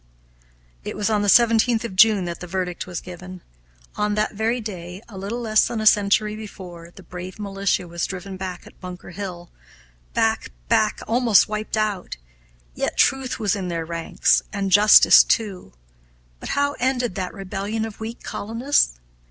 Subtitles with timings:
[0.83, 3.41] It was on the 17th of June that the verdict was given.
[3.95, 8.07] On that very day, a little less than a century before, the brave militia was
[8.07, 9.51] driven back at Bunker Hill
[10.15, 12.17] back, back, almost wiped out;
[12.73, 15.71] yet truth was in their ranks, and justice, too.
[16.39, 18.97] But how ended that rebellion of weak colonists?